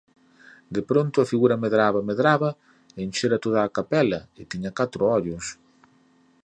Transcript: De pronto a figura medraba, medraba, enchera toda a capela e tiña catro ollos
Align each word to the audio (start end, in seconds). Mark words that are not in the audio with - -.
De 0.75 0.81
pronto 0.91 1.17
a 1.21 1.29
figura 1.31 1.61
medraba, 1.65 2.01
medraba, 2.09 2.49
enchera 3.03 3.37
toda 3.45 3.59
a 3.63 3.71
capela 3.77 4.19
e 4.39 4.41
tiña 4.51 4.75
catro 4.79 5.01
ollos 5.17 5.45